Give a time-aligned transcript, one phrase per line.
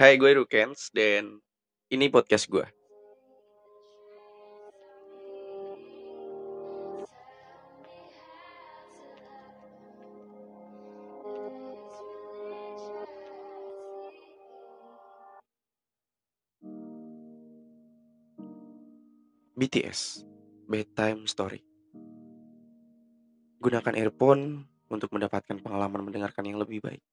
[0.00, 1.44] Hai, gue Rukens dan
[1.92, 2.64] ini podcast gue.
[19.52, 20.24] BTS
[20.64, 21.60] Bedtime Story
[23.60, 27.04] Gunakan earphone untuk mendapatkan pengalaman mendengarkan yang lebih baik.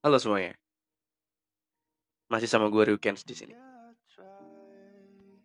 [0.00, 0.56] Halo semuanya.
[2.32, 3.52] Masih sama gue Rukens di sini.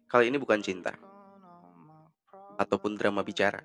[0.07, 0.95] Kali ini bukan cinta
[2.55, 3.59] ataupun drama bicara.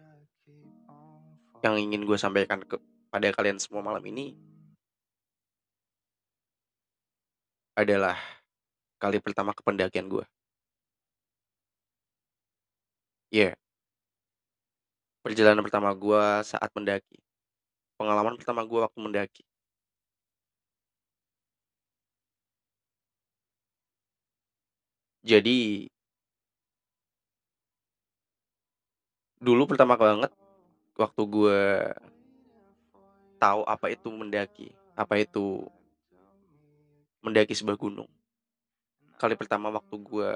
[1.63, 4.35] Yang ingin gue sampaikan kepada kalian semua malam ini
[7.79, 8.19] adalah
[8.99, 10.27] kali pertama kependakian gue.
[13.37, 13.53] Ya,
[15.21, 17.21] perjalanan pertama gue saat mendaki.
[18.01, 19.45] Pengalaman pertama gue waktu mendaki.
[25.21, 25.91] Jadi,
[29.37, 30.33] dulu pertama banget
[30.97, 31.61] waktu gue
[33.37, 35.69] tahu apa itu mendaki, apa itu
[37.21, 38.09] mendaki sebuah gunung.
[39.21, 40.31] Kali pertama waktu gue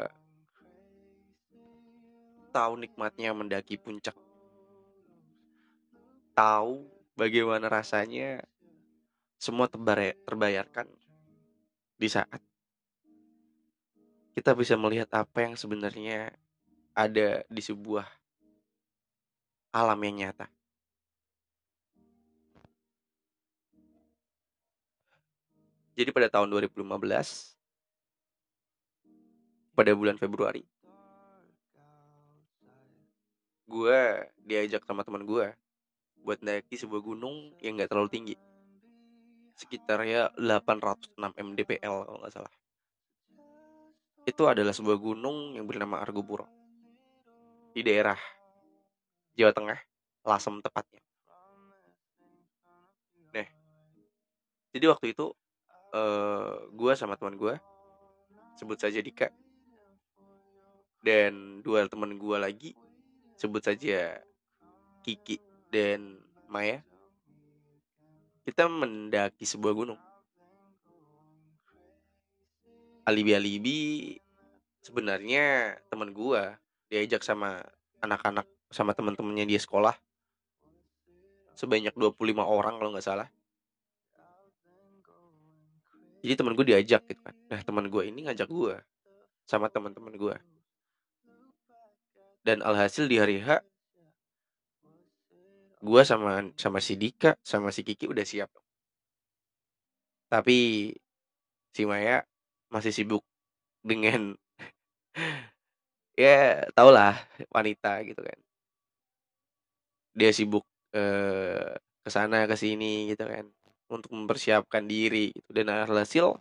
[2.50, 4.18] tahu nikmatnya mendaki puncak.
[6.34, 6.84] Tahu
[7.14, 8.42] bagaimana rasanya
[9.38, 10.90] semua terbayarkan
[11.96, 12.42] di saat
[14.34, 16.34] kita bisa melihat apa yang sebenarnya
[16.92, 18.06] ada di sebuah
[19.70, 20.50] alam yang nyata.
[25.94, 26.80] Jadi pada tahun 2015
[29.76, 30.64] pada bulan Februari
[33.70, 34.00] gue
[34.42, 35.54] diajak sama teman gue
[36.26, 38.36] buat mendaki sebuah gunung yang nggak terlalu tinggi.
[39.54, 42.52] Sekitar ya 806 mdpl kalau nggak salah.
[44.26, 46.50] Itu adalah sebuah gunung yang bernama Argopuro.
[47.70, 48.18] Di daerah
[49.38, 49.78] Jawa Tengah
[50.26, 51.00] Lasem tepatnya.
[53.30, 53.48] Nah
[54.74, 55.30] jadi waktu itu
[55.90, 57.54] eh gue sama teman gue
[58.58, 59.30] sebut saja Dika
[61.00, 62.70] dan dua teman gue lagi
[63.40, 64.20] sebut saja
[65.00, 65.40] Kiki
[65.72, 66.84] dan Maya.
[68.44, 70.00] Kita mendaki sebuah gunung.
[73.08, 74.20] Alibi-alibi
[74.84, 76.60] sebenarnya teman gua
[76.92, 77.64] diajak sama
[78.04, 79.96] anak-anak sama teman-temannya dia sekolah.
[81.56, 83.28] Sebanyak 25 orang kalau nggak salah.
[86.20, 87.32] Jadi teman gue diajak gitu kan.
[87.48, 88.84] Nah teman gue ini ngajak gua
[89.48, 90.36] sama teman-teman gua
[92.46, 93.60] dan alhasil di hari H
[95.80, 98.50] gua sama sama si Dika sama si Kiki udah siap.
[100.30, 100.58] Tapi
[101.74, 102.22] si Maya
[102.70, 103.22] masih sibuk
[103.82, 104.34] dengan
[106.22, 107.14] ya tau lah
[107.54, 108.38] wanita gitu kan.
[110.18, 110.64] Dia sibuk
[110.94, 111.74] eh,
[112.04, 113.46] ke sana ke sini gitu kan
[113.90, 115.50] untuk mempersiapkan diri gitu.
[115.56, 116.38] dan alhasil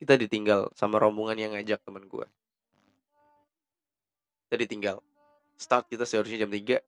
[0.00, 2.26] kita ditinggal sama rombongan yang ngajak teman gua
[4.50, 4.98] kita ditinggal.
[5.54, 6.82] Start kita seharusnya jam 3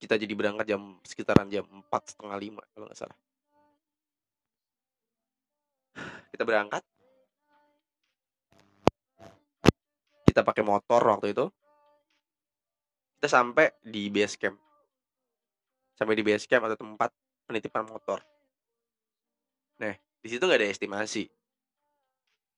[0.00, 3.18] kita jadi berangkat jam sekitaran jam empat setengah lima kalau nggak salah.
[6.32, 6.82] Kita berangkat.
[10.26, 11.46] Kita pakai motor waktu itu.
[13.20, 14.56] Kita sampai di base camp.
[15.94, 17.12] Sampai di base camp atau tempat
[17.46, 18.24] penitipan motor.
[19.76, 21.30] Nah di situ nggak ada estimasi.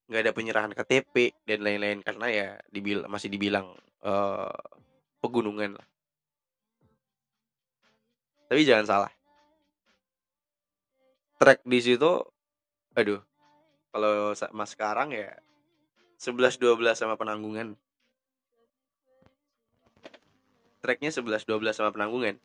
[0.08, 4.52] Nggak ada penyerahan KTP dan lain-lain karena ya dibil masih dibilang eh,
[5.24, 5.86] pegunungan lah.
[8.48, 9.12] Tapi jangan salah.
[11.40, 12.22] Trek di situ
[12.94, 13.18] aduh
[13.90, 15.34] kalau sama sekarang ya
[16.20, 17.74] 11 12 sama penanggungan.
[20.84, 22.36] Treknya 11 12 sama penanggungan.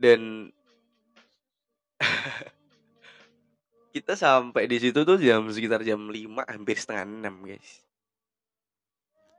[0.00, 0.50] Dan
[3.94, 7.70] kita sampai di situ tuh jam sekitar jam 5 hampir setengah 6 guys.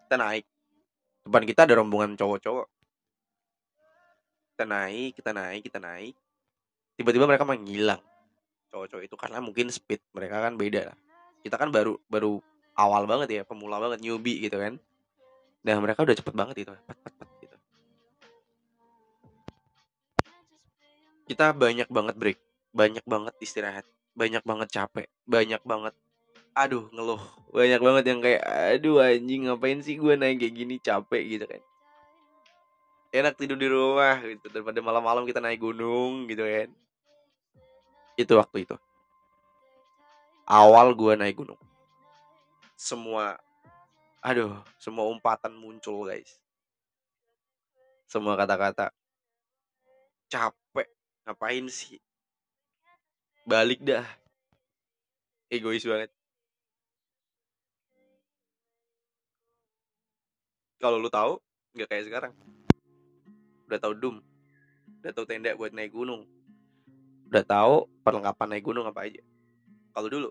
[0.07, 0.47] Kita naik.
[1.27, 2.67] Depan kita ada rombongan cowok-cowok.
[4.55, 6.15] Kita naik kita naik kita naik.
[6.95, 7.99] Tiba-tiba mereka menghilang.
[8.71, 10.95] Cowok-cowok itu karena mungkin speed mereka kan beda.
[10.95, 10.97] Lah
[11.43, 12.39] kita kan baru baru
[12.79, 14.79] awal banget ya pemula banget newbie gitu kan.
[15.67, 16.71] Nah mereka udah cepet banget itu.
[17.43, 17.55] Gitu.
[21.27, 22.39] kita banyak banget break.
[22.71, 23.83] Banyak banget istirahat
[24.15, 25.93] banyak banget capek banyak banget
[26.55, 27.19] aduh ngeluh.
[27.51, 31.61] Banyak banget yang kayak aduh anjing ngapain sih gue naik kayak gini capek gitu kan.
[33.11, 36.71] Enak tidur di rumah gitu daripada malam-malam kita naik gunung gitu kan.
[38.15, 38.75] Itu waktu itu.
[40.47, 41.59] Awal gue naik gunung.
[42.79, 43.35] Semua
[44.23, 46.39] aduh semua umpatan muncul guys.
[48.07, 48.95] Semua kata-kata
[50.31, 50.87] capek
[51.27, 51.99] ngapain sih
[53.45, 54.03] balik dah.
[55.53, 56.09] Egois banget.
[60.81, 61.37] Kalau lu tahu
[61.77, 62.33] nggak kayak sekarang.
[63.69, 64.15] Udah tahu dum.
[65.05, 66.25] Udah tahu tenda buat naik gunung.
[67.29, 69.21] Udah tahu perlengkapan naik gunung apa aja.
[69.93, 70.29] Kalau dulu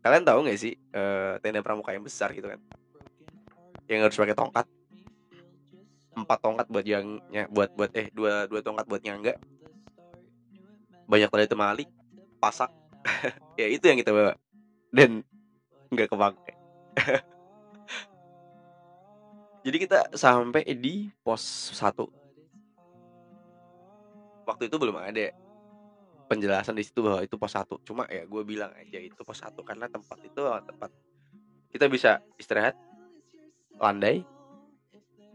[0.00, 2.62] kalian tahu nggak sih eh, tenda pramuka yang besar gitu kan?
[3.90, 4.66] Yang harus pakai tongkat.
[6.14, 9.34] Empat tongkat buat yang nya- buat buat eh dua dua tongkat buat nyangga.
[11.10, 11.84] Banyak tali temali
[12.40, 12.72] pasak
[13.60, 14.34] ya itu yang kita bawa.
[14.90, 15.24] Dan
[15.90, 16.52] nggak kepake.
[19.66, 21.42] Jadi kita sampai di pos
[21.76, 22.08] satu.
[24.48, 25.30] Waktu itu belum ada
[26.26, 27.78] penjelasan di situ bahwa itu pos satu.
[27.84, 30.90] Cuma ya gue bilang aja itu pos satu karena tempat itu tempat
[31.70, 32.74] kita bisa istirahat
[33.78, 34.24] landai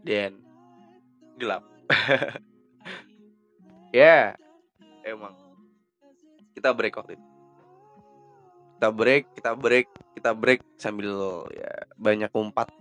[0.02, 0.38] dan
[1.38, 1.62] gelap.
[3.94, 4.36] Ya
[5.06, 5.45] emang
[6.56, 7.26] kita break waktu itu.
[8.76, 9.86] Kita break kita break
[10.16, 11.70] kita break sambil ya
[12.00, 12.72] banyak umpat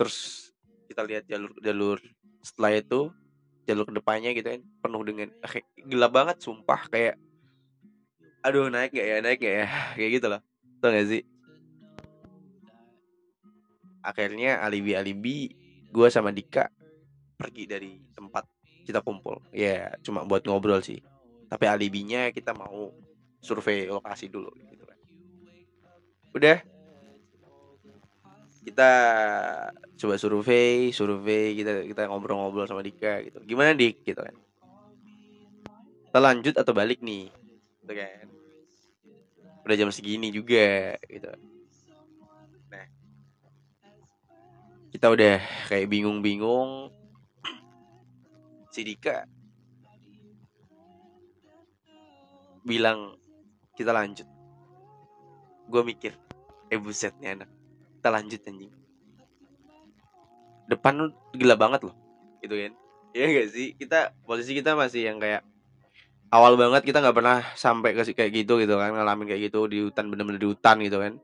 [0.00, 0.48] terus
[0.88, 1.98] kita lihat jalur jalur
[2.40, 3.12] setelah itu
[3.68, 5.28] jalur ke depannya gitu kan penuh dengan
[5.84, 7.20] gelap banget sumpah kayak
[8.40, 9.66] aduh naik gak ya naik gak ya?
[10.00, 10.40] Kayak gitu loh.
[10.80, 11.22] Tau gak sih?
[14.00, 15.36] Akhirnya alibi alibi
[15.92, 16.72] gue sama Dika
[17.36, 18.48] pergi dari tempat
[18.84, 19.40] kita kumpul.
[19.52, 21.00] Ya cuma buat ngobrol sih.
[21.50, 22.94] Tapi alibinya kita mau
[23.40, 24.98] survei lokasi dulu gitu kan.
[26.36, 26.58] Udah.
[28.60, 28.90] Kita
[29.96, 33.40] coba survei survei kita kita ngobrol-ngobrol sama Dika gitu.
[33.48, 34.04] Gimana Dik?
[34.04, 34.36] Gitu kan.
[36.10, 37.32] Kita lanjut atau balik nih?
[37.82, 38.26] Gitu kan.
[39.64, 41.30] Udah jam segini juga gitu.
[42.70, 42.86] Nah.
[44.90, 45.38] Kita udah
[45.70, 46.99] kayak bingung-bingung
[48.70, 49.26] si Dika
[52.62, 53.18] bilang
[53.74, 54.28] kita lanjut.
[55.70, 56.14] Gue mikir
[56.70, 57.50] eh buset nih anak
[57.98, 58.72] kita lanjut anjing.
[60.70, 60.94] Depan
[61.34, 61.96] gila banget loh
[62.40, 62.72] gitu kan.
[63.10, 63.68] Iya gak sih?
[63.74, 65.42] Kita posisi kita masih yang kayak
[66.30, 68.94] awal banget kita nggak pernah sampai ke kayak gitu gitu kan.
[68.94, 71.18] Ngalamin kayak gitu di hutan bener-bener di hutan gitu kan.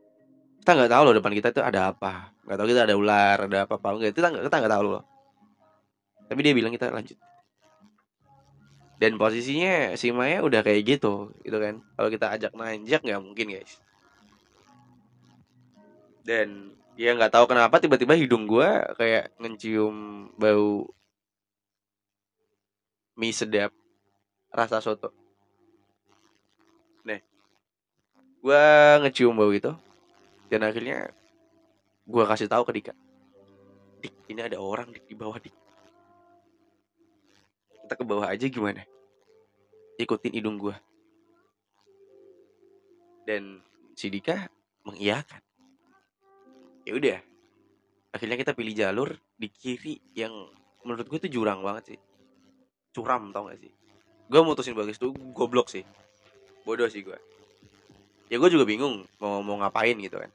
[0.59, 2.35] Kita nggak tahu loh depan kita itu ada apa.
[2.43, 5.03] Nggak tahu kita ada ular ada apa apa enggak kita nggak kita nggak tahu loh.
[6.27, 7.15] Tapi dia bilang kita lanjut
[8.97, 11.85] dan posisinya si Maya udah kayak gitu gitu kan.
[11.93, 13.77] Kalau kita ajak nanjak nggak mungkin guys.
[16.25, 20.89] Dan ya nggak tahu kenapa tiba-tiba hidung gua kayak ngecium bau
[23.13, 23.69] mie sedap
[24.49, 25.13] rasa soto.
[27.05, 27.21] Nih
[28.41, 29.69] gua ngecium bau itu
[30.49, 31.13] dan akhirnya
[32.09, 32.93] gua kasih tahu ke Dika.
[34.01, 35.66] Dik ini ada orang di bawah Dik
[37.87, 38.83] kita ke bawah aja gimana?
[39.95, 40.75] Ikutin hidung gua.
[43.23, 43.63] Dan
[43.95, 44.51] si Dika
[44.83, 45.39] mengiyakan.
[46.83, 47.19] Ya udah.
[48.11, 50.31] Akhirnya kita pilih jalur di kiri yang
[50.83, 51.99] menurut gue itu jurang banget sih.
[52.95, 53.71] Curam tau gak sih?
[54.27, 55.83] Gue mutusin bagus tuh goblok sih.
[56.63, 57.15] Bodoh sih gue
[58.27, 60.31] ya gue juga bingung mau mau ngapain gitu kan.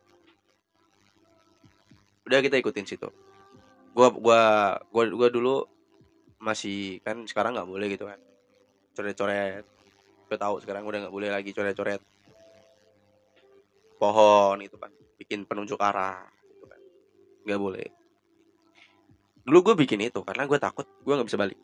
[2.25, 3.09] Udah kita ikutin situ.
[3.92, 5.68] Gue gua gua gua dulu
[6.42, 8.18] masih kan sekarang nggak boleh gitu kan.
[8.99, 9.64] Coret-coret.
[10.26, 12.02] Gue tahu sekarang udah nggak boleh lagi coret-coret.
[13.96, 14.90] Pohon itu kan.
[15.22, 16.80] Bikin penunjuk arah gitu kan.
[17.46, 17.88] Nggak boleh.
[19.46, 21.58] Dulu gue bikin itu karena gue takut gue nggak bisa balik.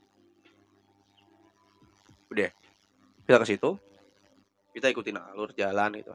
[2.30, 2.50] Udah.
[3.26, 3.70] Kita ke situ.
[4.70, 6.14] Kita ikutin alur jalan gitu.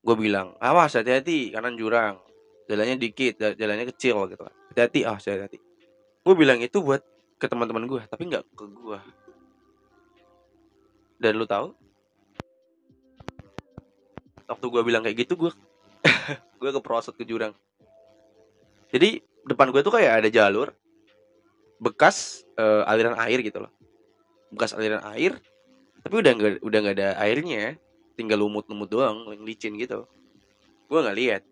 [0.00, 2.16] Gue bilang awas hati-hati kanan jurang.
[2.64, 4.56] Jalannya dikit ja- jalannya kecil gitu kan.
[4.72, 5.73] Hati-hati ah hati-hati
[6.24, 7.04] gue bilang itu buat
[7.36, 8.98] ke teman-teman gue tapi nggak ke gue
[11.24, 11.72] dan lu tahu?
[14.44, 15.52] Waktu gue bilang kayak gitu gue
[16.60, 17.56] gue keprosot ke jurang.
[18.92, 20.68] Jadi depan gue tuh kayak ada jalur
[21.80, 23.72] bekas eh, aliran air gitu loh.
[24.52, 25.40] Bekas aliran air
[26.04, 27.80] tapi udah nggak udah nggak ada airnya.
[28.14, 30.04] Tinggal lumut-lumut doang licin gitu.
[30.92, 31.42] Gue nggak lihat.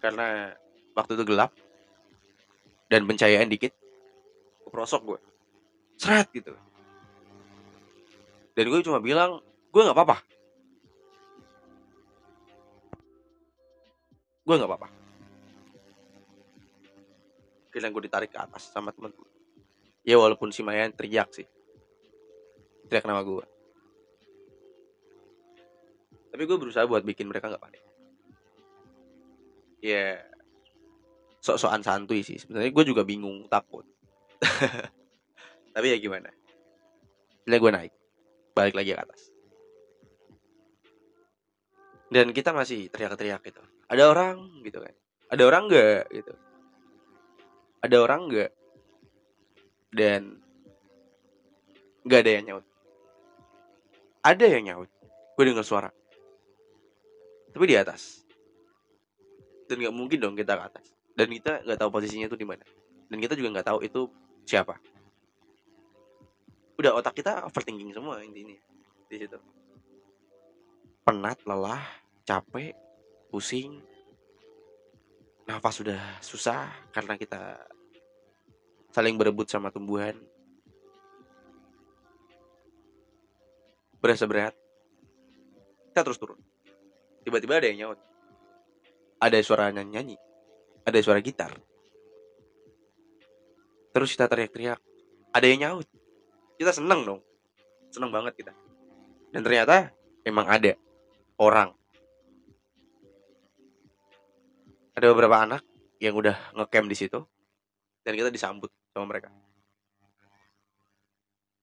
[0.00, 0.56] Karena
[0.96, 1.52] waktu itu gelap
[2.88, 3.72] dan pencahayaan dikit
[4.66, 5.20] keprosok gue.
[6.00, 6.52] Seret gitu.
[8.54, 10.16] Dan gue cuma bilang gue nggak apa-apa.
[14.44, 14.88] Gue nggak apa-apa.
[17.72, 19.34] Kira gue ditarik ke atas sama teman-teman
[20.04, 21.48] ya walaupun si Mayan teriak sih.
[22.86, 23.44] Teriak nama gue.
[26.30, 27.82] Tapi gue berusaha buat bikin mereka nggak panik.
[29.80, 30.20] Ya
[31.44, 32.40] sok-sokan santuy sih.
[32.40, 33.84] Sebenarnya gue juga bingung takut.
[35.76, 36.32] Tapi ya gimana?
[37.44, 37.92] Bila gue naik.
[38.56, 39.22] Balik lagi ke atas.
[42.08, 43.60] Dan kita masih teriak-teriak gitu.
[43.92, 44.94] Ada orang gitu kan.
[45.28, 46.34] Ada orang nggak gitu.
[47.84, 48.50] Ada orang nggak.
[49.92, 50.40] Dan
[52.08, 52.66] nggak ada yang nyaut.
[54.24, 54.90] Ada yang nyaut.
[55.36, 55.90] Gue dengar suara.
[57.52, 58.24] Tapi di atas.
[59.68, 62.66] Dan nggak mungkin dong kita ke atas dan kita nggak tahu posisinya itu di mana.
[63.06, 64.10] Dan kita juga nggak tahu itu
[64.42, 64.74] siapa.
[66.74, 68.58] Udah otak kita overthinking semua intinya
[69.06, 69.38] di situ.
[71.06, 71.82] Penat lelah
[72.26, 72.74] capek
[73.30, 73.78] pusing.
[75.44, 77.62] Nafas sudah susah karena kita
[78.90, 80.18] saling berebut sama tumbuhan.
[84.02, 84.56] Berasa berat.
[85.92, 86.40] Kita terus turun.
[87.22, 88.00] Tiba-tiba ada yang nyaut.
[89.22, 90.18] Ada suara nyanyi
[90.84, 91.52] ada suara gitar.
[93.94, 94.78] Terus kita teriak-teriak
[95.34, 95.88] ada yang nyaut.
[96.60, 97.20] Kita seneng dong.
[97.90, 98.52] Seneng banget kita.
[99.34, 99.90] Dan ternyata
[100.22, 100.76] emang ada
[101.40, 101.74] orang.
[104.94, 105.62] Ada beberapa anak
[105.98, 107.18] yang udah ngecamp di situ
[108.06, 109.32] dan kita disambut sama mereka.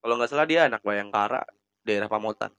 [0.02, 1.46] Kalau nggak salah dia anak Bayangkara
[1.86, 2.52] daerah Pamotan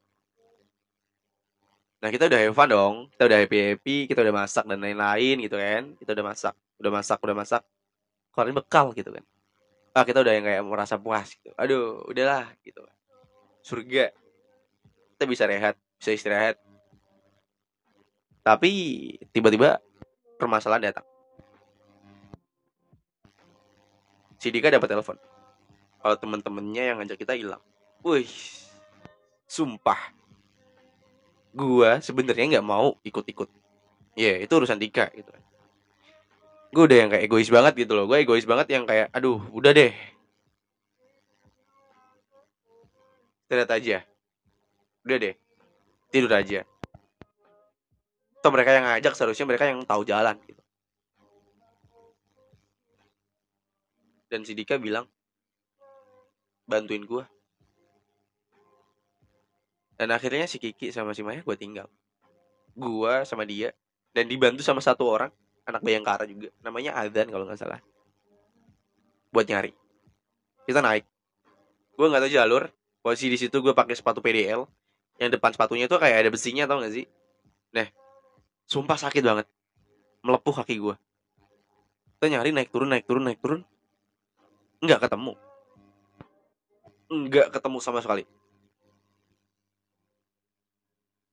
[2.03, 2.95] nah kita udah have fun dong.
[3.15, 5.95] Kita udah happy happy kita udah masak dan lain-lain gitu kan.
[5.95, 7.61] Kita udah masak udah masak udah masak.
[8.35, 9.23] Keluarin bekal gitu kan.
[9.95, 11.55] Ah kita udah yang kayak merasa puas gitu.
[11.55, 12.83] Aduh udahlah gitu.
[13.63, 14.11] Surga.
[15.15, 16.59] Kita bisa rehat bisa istirahat.
[18.43, 18.71] Tapi
[19.31, 19.79] tiba-tiba
[20.35, 21.07] permasalahan datang.
[24.35, 25.15] Si Dika dapat telepon.
[26.03, 27.63] Kalau temen-temennya yang ngajak kita hilang.
[28.03, 28.27] Wih
[29.53, 30.22] sumpah
[31.53, 33.49] gua sebenarnya nggak mau ikut-ikut.
[34.13, 35.31] Ya yeah, itu urusan Dika gitu.
[36.73, 38.09] Gue udah yang kayak egois banget gitu loh.
[38.09, 39.93] Gue egois banget yang kayak aduh udah deh.
[43.45, 43.97] Istirahat aja.
[45.05, 45.35] Udah deh.
[46.09, 46.65] Tidur aja.
[48.41, 50.61] Atau mereka yang ngajak seharusnya mereka yang tahu jalan gitu.
[54.33, 55.05] Dan si Dika bilang
[56.65, 57.23] bantuin gue
[59.97, 61.87] dan akhirnya si Kiki sama si Maya gue tinggal.
[62.73, 63.71] Gue sama dia
[64.13, 65.29] dan dibantu sama satu orang
[65.69, 66.49] anak Bayangkara juga.
[66.65, 67.79] Namanya Adan kalau nggak salah.
[69.29, 69.71] Buat nyari.
[70.65, 71.05] Kita naik.
[71.93, 72.63] Gue nggak tahu jalur.
[73.03, 74.63] Posisi di situ gue pakai sepatu PDL
[75.19, 77.05] yang depan sepatunya tuh kayak ada besinya tau gak sih?
[77.75, 77.85] Nah
[78.63, 79.45] sumpah sakit banget.
[80.23, 80.95] Melepuh kaki gue
[82.23, 83.67] kita nyari naik turun naik turun naik turun.
[84.79, 85.35] Nggak ketemu.
[87.11, 88.23] Nggak ketemu sama sekali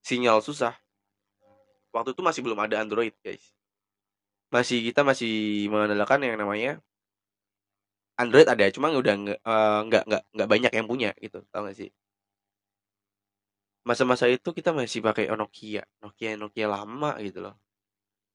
[0.07, 0.75] sinyal susah.
[1.95, 3.43] Waktu itu masih belum ada Android guys.
[4.55, 6.79] Masih kita masih mengandalkan yang namanya
[8.21, 11.41] Android ada cuma udah nggak uh, nggak nggak nggak banyak yang punya gitu.
[11.51, 11.91] Tau gak sih?
[13.89, 17.57] Masa-masa itu kita masih pakai Nokia Nokia Nokia lama gitu loh.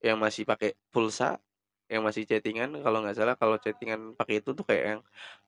[0.01, 1.37] Yang masih pakai pulsa
[1.85, 5.01] yang masih chattingan kalau nggak salah kalau chattingan pakai itu tuh kayak yang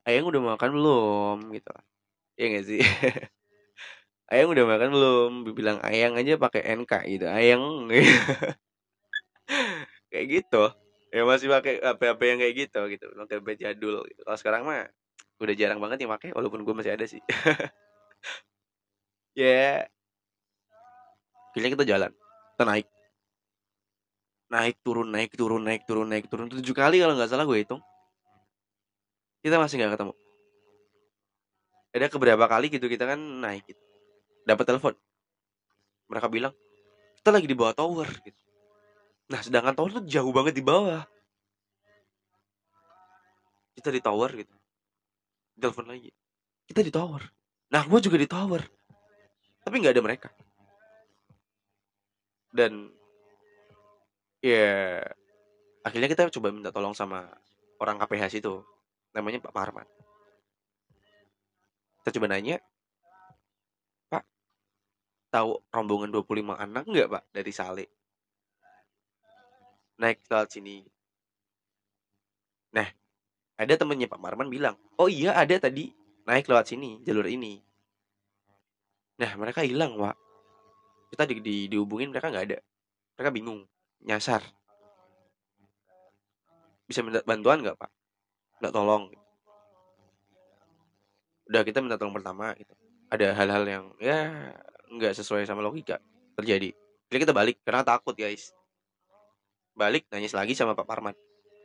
[0.07, 1.37] ayang udah makan belum?
[1.57, 1.71] Gitu
[2.37, 2.79] ya nggak sih
[4.31, 5.31] ayang udah makan belum?
[5.55, 7.87] Bilang ayang aja pakai NK gitu ayang.
[10.11, 10.63] Kayak gitu.
[11.11, 13.05] Ya masih pakai HP-HP yang kayak gitu gitu.
[13.15, 14.21] Pakai HP jadul gitu.
[14.27, 14.91] Kalau sekarang mah
[15.37, 17.23] udah jarang banget yang pakai walaupun gue masih ada sih.
[19.37, 19.85] Ya.
[21.53, 21.69] Yeah.
[21.69, 22.09] kita jalan.
[22.09, 22.89] Kita naik.
[24.49, 26.49] Naik turun naik turun naik turun naik turun.
[26.49, 27.77] Tujuh kali kalau nggak salah gue hitung.
[29.45, 30.13] Kita masih nggak ketemu.
[31.93, 33.86] Ada keberapa kali gitu kita kan naik gitu.
[34.47, 34.95] Dapat telepon
[36.07, 36.53] mereka bilang
[37.19, 38.47] kita lagi di bawah tower gitu
[39.27, 41.03] Nah, sedangkan tower tuh jauh banget di bawah.
[43.75, 44.55] Kita di tower gitu.
[45.59, 46.09] Telepon lagi.
[46.63, 47.21] Kita di tower.
[47.67, 48.63] Nah, gue juga di tower.
[49.67, 50.29] Tapi nggak ada mereka.
[52.55, 52.87] Dan
[54.39, 55.03] ya
[55.83, 57.27] akhirnya kita coba minta tolong sama
[57.83, 58.63] orang KPH itu.
[59.11, 59.87] Namanya Pak Parman.
[61.99, 62.63] Kita coba nanya,
[65.37, 67.85] tahu rombongan 25 anak nggak Pak dari Sale?
[69.97, 70.85] naik lewat sini.
[72.73, 72.87] Nah,
[73.57, 75.89] ada temennya Pak Marman bilang, oh iya ada tadi.
[76.27, 77.63] Naik lewat sini jalur ini.
[79.17, 80.19] Nah mereka hilang pak.
[81.07, 82.59] Kita di, di dihubungin mereka nggak ada.
[83.15, 83.63] Mereka bingung
[84.03, 84.43] nyasar.
[86.83, 87.87] Bisa minta bantuan nggak pak?
[88.59, 89.07] Nggak tolong.
[91.47, 92.75] Udah kita minta tolong pertama gitu.
[93.07, 94.51] Ada hal-hal yang ya
[94.91, 95.99] nggak sesuai sama logika
[96.39, 96.71] terjadi.
[97.07, 98.51] Jadi kita balik karena takut guys.
[99.77, 101.15] Balik nangis lagi sama Pak Parman.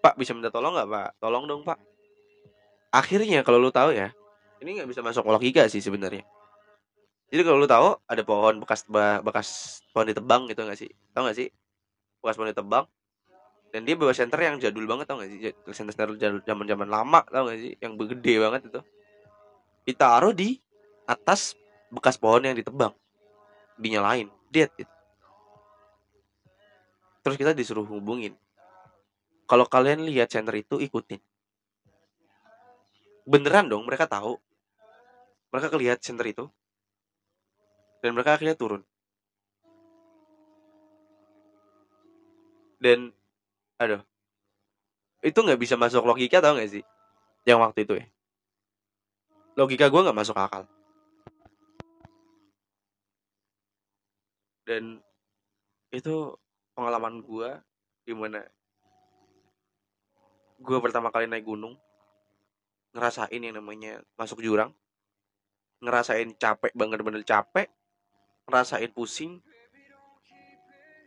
[0.02, 1.08] Pak bisa minta tolong nggak Pak?
[1.22, 1.78] Tolong dong Pak.
[2.92, 4.12] Akhirnya kalau lu tahu ya
[4.62, 6.22] ini nggak bisa masuk logika sih sebenarnya.
[7.32, 8.84] Jadi kalau lu tahu ada pohon bekas
[9.24, 10.90] bekas pohon ditebang gitu nggak sih?
[11.16, 11.48] Tahu nggak sih?
[12.20, 12.84] Bekas pohon ditebang
[13.72, 15.48] dan dia bawa center yang jadul banget tau gak sih?
[15.72, 17.72] Center center zaman zaman lama tau gak sih?
[17.80, 18.80] Yang gede banget itu.
[19.88, 20.60] Ditaruh di
[21.08, 21.56] atas
[21.88, 22.92] bekas pohon yang ditebang
[23.82, 24.30] dinyalain.
[24.52, 24.94] Dead gitu.
[27.22, 28.34] terus kita disuruh hubungin.
[29.46, 31.22] Kalau kalian lihat center itu ikutin.
[33.22, 34.38] Beneran dong mereka tahu.
[35.54, 36.44] Mereka kelihat center itu.
[38.02, 38.82] Dan mereka akhirnya turun.
[42.82, 43.14] Dan
[43.78, 44.02] aduh.
[45.22, 46.82] Itu nggak bisa masuk logika tau gak sih?
[47.46, 48.06] Yang waktu itu ya.
[49.54, 50.66] Logika gue nggak masuk akal
[54.68, 55.02] dan
[55.92, 56.36] itu
[56.72, 57.50] pengalaman gue
[58.08, 58.40] di mana
[60.62, 61.74] gue pertama kali naik gunung
[62.92, 64.70] ngerasain yang namanya masuk jurang
[65.82, 67.66] ngerasain capek banget bener capek
[68.46, 69.42] ngerasain pusing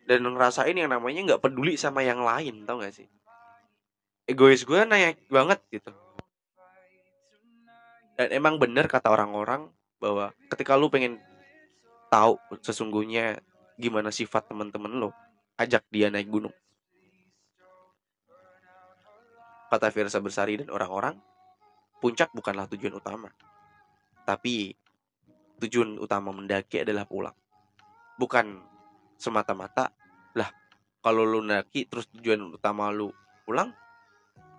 [0.05, 3.09] dan ngerasain yang namanya nggak peduli sama yang lain tau gak sih?
[4.29, 5.91] Egois gue naik banget gitu.
[8.15, 11.19] Dan emang bener kata orang-orang bahwa ketika lu pengen
[12.09, 13.39] tahu sesungguhnya
[13.75, 15.09] gimana sifat teman-teman lo
[15.59, 16.53] ajak dia naik gunung.
[19.71, 21.19] Kata Firsa Bersari dan orang-orang
[21.99, 23.27] puncak bukanlah tujuan utama
[24.25, 24.73] tapi
[25.61, 27.37] tujuan utama mendaki adalah pulang.
[28.17, 28.59] Bukan
[29.15, 29.93] semata-mata
[30.35, 30.51] lah
[30.99, 33.13] kalau lu naki terus tujuan utama lu
[33.47, 33.71] pulang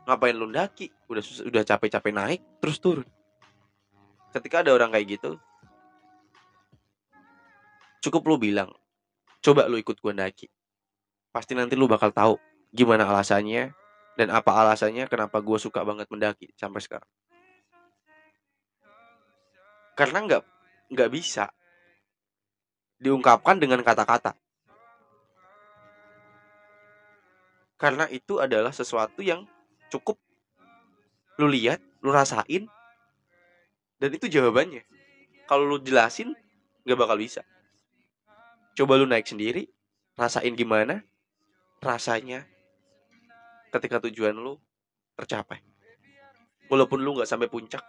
[0.07, 3.05] ngapain lu naki udah udah capek-capek naik terus turun.
[4.31, 5.37] Ketika ada orang kayak gitu
[8.07, 8.71] cukup lu bilang
[9.43, 10.47] coba lu ikut gua naki
[11.35, 12.35] pasti nanti lu bakal tahu
[12.71, 13.75] gimana alasannya
[14.17, 17.11] dan apa alasannya kenapa gue suka banget mendaki sampai sekarang
[19.93, 20.43] karena nggak
[20.97, 21.53] nggak bisa
[22.97, 24.33] diungkapkan dengan kata-kata
[27.77, 29.45] karena itu adalah sesuatu yang
[29.93, 30.17] cukup
[31.37, 32.65] lu lihat, lu rasain,
[34.01, 34.85] dan itu jawabannya.
[35.45, 36.33] Kalau lu jelasin,
[36.89, 37.45] nggak bakal bisa.
[38.77, 39.65] Coba lu naik sendiri,
[40.21, 41.01] rasain gimana
[41.81, 42.45] rasanya
[43.73, 44.61] ketika tujuan lu
[45.17, 45.65] tercapai.
[46.69, 47.81] Walaupun lu nggak sampai puncak,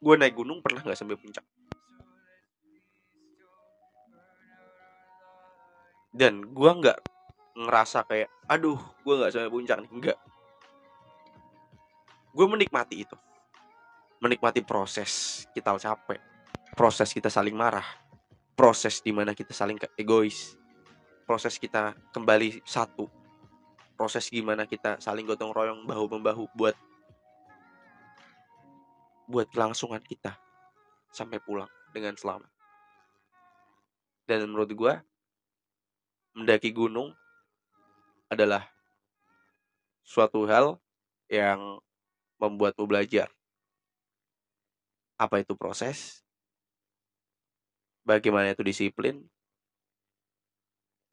[0.00, 1.44] gue naik gunung pernah nggak sampai puncak.
[6.08, 6.98] Dan gue nggak
[7.60, 9.90] ngerasa kayak aduh gue nggak sampai puncak nih.
[9.92, 10.18] Enggak
[12.32, 13.16] gue menikmati itu.
[14.24, 16.18] Menikmati proses kita capek
[16.78, 18.07] proses kita saling marah
[18.58, 20.58] proses di mana kita saling egois
[21.22, 23.06] proses kita kembali satu
[23.94, 26.74] proses gimana kita saling gotong royong bahu membahu buat
[29.30, 30.34] buat kelangsungan kita
[31.14, 32.50] sampai pulang dengan selamat
[34.26, 34.94] dan menurut gue
[36.34, 37.14] mendaki gunung
[38.28, 38.68] adalah
[40.04, 40.76] suatu hal
[41.32, 41.80] yang
[42.38, 43.28] membuatmu belajar.
[45.18, 46.22] Apa itu proses?
[48.08, 49.20] Bagaimana itu disiplin?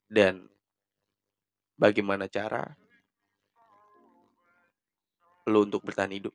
[0.08, 0.48] Dan
[1.76, 2.72] bagaimana cara
[5.44, 6.32] lu untuk bertahan hidup?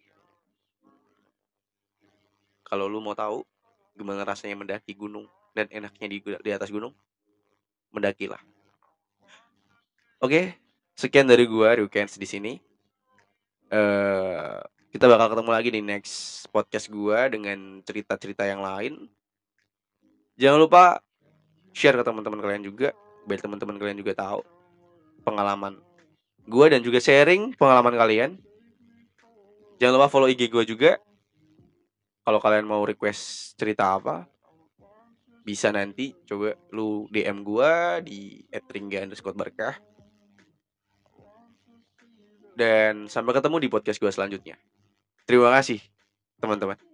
[2.62, 3.42] Kalau lu mau tahu
[3.98, 5.26] gimana rasanya mendaki gunung
[5.58, 6.94] dan enaknya di, di atas gunung,
[7.92, 8.40] mendakilah.
[10.22, 10.56] Oke,
[10.94, 12.54] sekian dari gua Rukens di sini.
[13.72, 14.62] Uh,
[14.94, 19.10] kita bakal ketemu lagi di next podcast gua dengan cerita-cerita yang lain.
[20.42, 20.98] Jangan lupa
[21.70, 22.98] share ke teman-teman kalian juga,
[23.30, 24.42] biar teman-teman kalian juga tahu
[25.22, 25.78] pengalaman
[26.50, 28.32] gua dan juga sharing pengalaman kalian.
[29.78, 30.98] Jangan lupa follow IG gua juga.
[32.26, 34.26] Kalau kalian mau request cerita apa,
[35.46, 39.78] bisa nanti coba lu DM gua di @ringga_berkah
[42.58, 44.60] dan sampai ketemu di podcast gue selanjutnya.
[45.26, 45.82] Terima kasih,
[46.38, 46.91] teman-teman.